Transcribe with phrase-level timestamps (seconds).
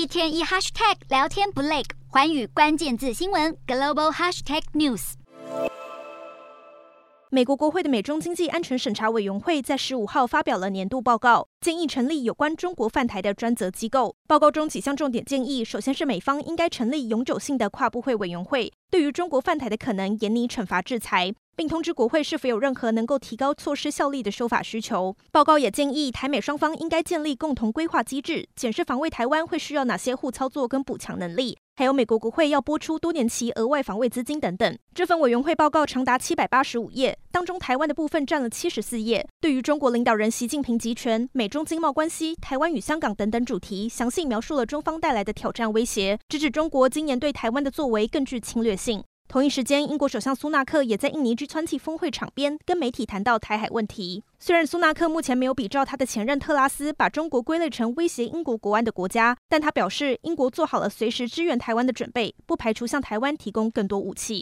[0.00, 5.12] 一天一 hashtag 聊天不累，寰宇关键字新闻 global hashtag news。
[7.28, 14.16] 美国国会的美中经济安全审查委员会在十五号发表了年度报告，建议成立有关中国犯台的专责机构。
[14.26, 25.14] 报告中几项重点建议，首先是美方应该成立永久性的跨部会委员会，对于中国犯台的可能严厉惩罚制裁，并通知国会是否有任何能够提高措施效力的修法需求。
[25.30, 31.58] 报告也建议台美双方应该建立共同规划机制，检视防卫台湾会需要哪些互操作跟补强能力。
[31.76, 34.78] 还有美国国会要拨出多年期额外防卫资金等等。
[34.94, 39.28] 这份委员会报告长达七百八十五页，当中台湾的部分占了七十四页。
[39.42, 49.04] 对于中国领导人习近平集权、美中经贸关系、台湾与香港等等主题，详细描述了中方带来的挑战威胁，直指中国今年对台湾的作为更具侵略性。
[49.30, 54.24] 同一时间，英国首相苏纳克也在印尼 G 川气峰会场边跟媒体谈到台海问题。
[54.40, 64.38] 虽然苏纳克目前没有比照他的前任特拉斯把中国归类成威胁英国国安的国家，但他表示英国做好了随时支援台湾的准备，不排除向台湾提供更多武器。